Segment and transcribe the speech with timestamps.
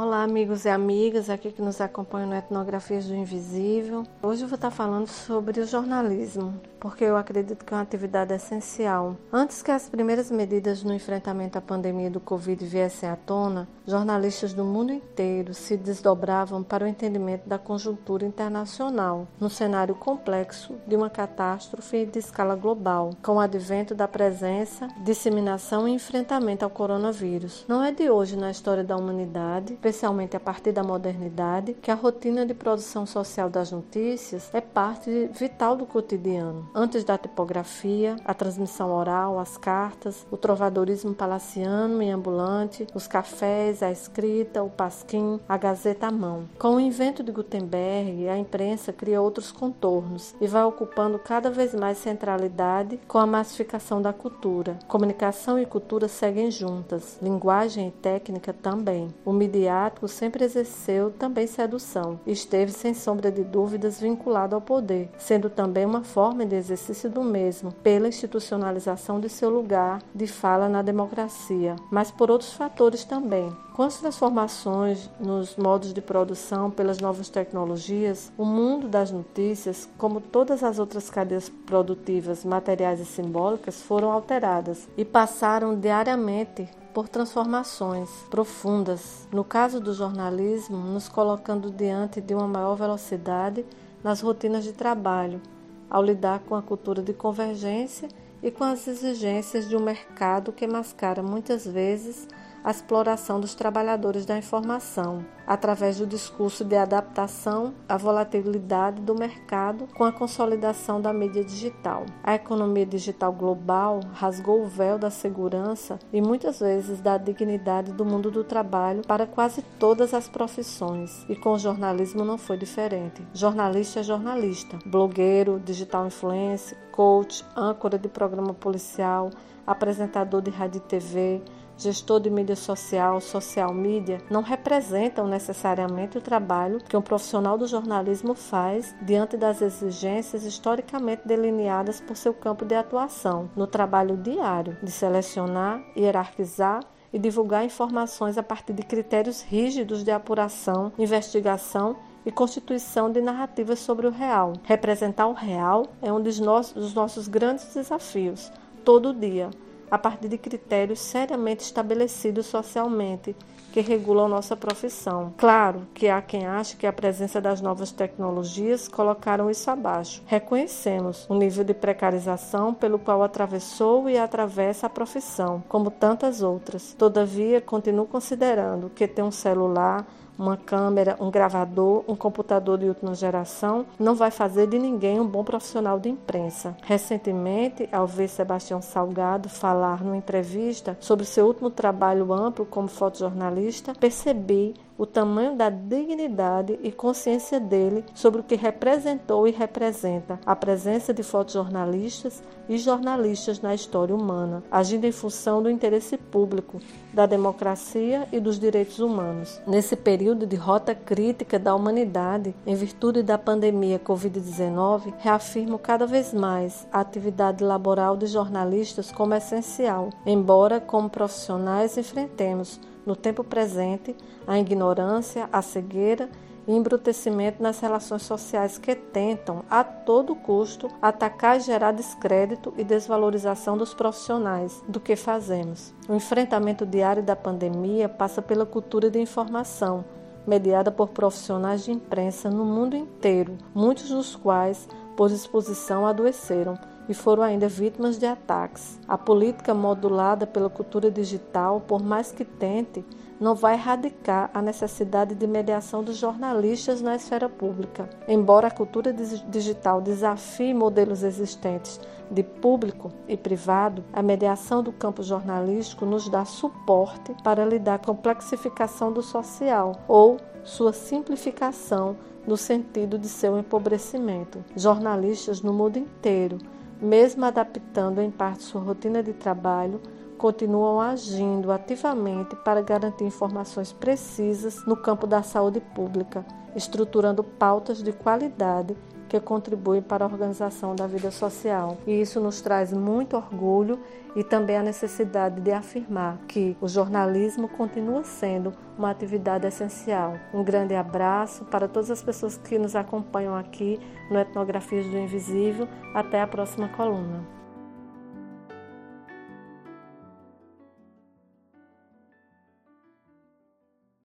[0.00, 4.04] Olá, amigos e amigas, aqui que nos acompanham no Etnografias do Invisível.
[4.22, 8.32] Hoje eu vou estar falando sobre o jornalismo, porque eu acredito que é uma atividade
[8.32, 9.16] essencial.
[9.32, 14.54] Antes que as primeiras medidas no enfrentamento à pandemia do Covid viessem à tona, jornalistas
[14.54, 20.94] do mundo inteiro se desdobravam para o entendimento da conjuntura internacional, no cenário complexo de
[20.94, 27.64] uma catástrofe de escala global, com o advento da presença, disseminação e enfrentamento ao coronavírus.
[27.66, 31.94] Não é de hoje na história da humanidade especialmente a partir da modernidade, que a
[31.94, 36.68] rotina de produção social das notícias é parte vital do cotidiano.
[36.74, 43.82] Antes da tipografia, a transmissão oral, as cartas, o trovadorismo palaciano e ambulante, os cafés,
[43.82, 46.44] a escrita, o pasquim, a gazeta à mão.
[46.58, 51.74] Com o invento de Gutenberg, a imprensa cria outros contornos e vai ocupando cada vez
[51.74, 54.78] mais centralidade com a massificação da cultura.
[54.86, 59.08] Comunicação e cultura seguem juntas, linguagem e técnica também.
[59.24, 65.08] O midiático mediático sempre exerceu também sedução esteve sem sombra de dúvidas vinculado ao poder,
[65.16, 70.68] sendo também uma forma de exercício do mesmo, pela institucionalização de seu lugar de fala
[70.68, 73.52] na democracia, mas por outros fatores também.
[73.78, 80.20] Com as transformações nos modos de produção pelas novas tecnologias, o mundo das notícias, como
[80.20, 88.10] todas as outras cadeias produtivas, materiais e simbólicas, foram alteradas e passaram diariamente por transformações
[88.28, 89.28] profundas.
[89.30, 93.64] No caso do jornalismo, nos colocando diante de uma maior velocidade
[94.02, 95.40] nas rotinas de trabalho,
[95.88, 98.08] ao lidar com a cultura de convergência
[98.42, 102.26] e com as exigências de um mercado que mascara muitas vezes
[102.62, 109.88] a exploração dos trabalhadores da informação, através do discurso de adaptação à volatilidade do mercado
[109.96, 112.04] com a consolidação da mídia digital.
[112.22, 118.04] A economia digital global rasgou o véu da segurança e muitas vezes da dignidade do
[118.04, 123.26] mundo do trabalho para quase todas as profissões, e com o jornalismo não foi diferente.
[123.32, 129.30] Jornalista é jornalista, blogueiro, digital influencer, coach, âncora de programa policial,
[129.66, 131.42] apresentador de rádio e TV,
[131.78, 137.66] gestor de mídia social, social media, não representam necessariamente o trabalho que um profissional do
[137.66, 144.76] jornalismo faz diante das exigências historicamente delineadas por seu campo de atuação, no trabalho diário
[144.82, 151.96] de selecionar, hierarquizar e divulgar informações a partir de critérios rígidos de apuração, investigação
[152.26, 154.52] e constituição de narrativas sobre o real.
[154.64, 158.52] Representar o real é um dos nossos, dos nossos grandes desafios,
[158.84, 159.48] todo dia
[159.90, 163.34] a partir de critérios seriamente estabelecidos socialmente
[163.72, 165.32] que regulam nossa profissão.
[165.36, 170.22] Claro que há quem ache que a presença das novas tecnologias colocaram isso abaixo.
[170.26, 176.94] Reconhecemos o nível de precarização pelo qual atravessou e atravessa a profissão, como tantas outras.
[176.94, 180.06] Todavia, continuo considerando que ter um celular
[180.38, 185.26] uma câmera, um gravador, um computador de última geração não vai fazer de ninguém um
[185.26, 186.76] bom profissional de imprensa.
[186.82, 193.92] Recentemente, ao ver Sebastião Salgado falar numa entrevista sobre seu último trabalho amplo como fotojornalista,
[193.98, 200.56] percebi o tamanho da dignidade e consciência dele sobre o que representou e representa a
[200.56, 206.80] presença de fotojornalistas e jornalistas na história humana, agindo em função do interesse público,
[207.14, 209.60] da democracia e dos direitos humanos.
[209.66, 216.34] Nesse período de rota crítica da humanidade, em virtude da pandemia Covid-19, reafirmo cada vez
[216.34, 224.14] mais a atividade laboral de jornalistas como essencial, embora como profissionais enfrentemos no tempo presente,
[224.46, 226.28] a ignorância, a cegueira
[226.66, 232.84] e embrutecimento nas relações sociais que tentam, a todo custo, atacar e gerar descrédito e
[232.84, 235.94] desvalorização dos profissionais do que fazemos.
[236.06, 240.04] O enfrentamento diário da pandemia passa pela cultura de informação,
[240.46, 244.86] mediada por profissionais de imprensa no mundo inteiro, muitos dos quais,
[245.18, 249.00] por exposição, adoeceram e foram ainda vítimas de ataques.
[249.08, 253.04] A política modulada pela cultura digital, por mais que tente,
[253.40, 258.08] não vai erradicar a necessidade de mediação dos jornalistas na esfera pública.
[258.26, 265.22] Embora a cultura digital desafie modelos existentes de público e privado, a mediação do campo
[265.22, 272.16] jornalístico nos dá suporte para lidar com a complexificação do social ou sua simplificação
[272.46, 274.64] no sentido de seu empobrecimento.
[274.76, 276.58] Jornalistas no mundo inteiro
[277.00, 280.00] mesmo adaptando em parte sua rotina de trabalho,
[280.38, 288.12] continuam agindo ativamente para garantir informações precisas no campo da saúde pública, estruturando pautas de
[288.12, 288.96] qualidade
[289.28, 291.98] que contribuem para a organização da vida social.
[292.06, 293.98] E isso nos traz muito orgulho
[294.34, 300.38] e também a necessidade de afirmar que o jornalismo continua sendo uma atividade essencial.
[300.54, 304.00] Um grande abraço para todas as pessoas que nos acompanham aqui
[304.30, 305.86] no Etnografias do Invisível.
[306.14, 307.57] Até a próxima coluna.